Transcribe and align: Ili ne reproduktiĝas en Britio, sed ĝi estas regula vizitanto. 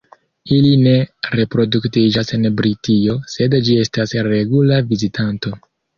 Ili 0.53 0.69
ne 0.85 0.93
reproduktiĝas 1.39 2.33
en 2.37 2.49
Britio, 2.61 3.19
sed 3.35 3.57
ĝi 3.69 3.77
estas 3.83 4.15
regula 4.31 4.81
vizitanto. 4.95 5.55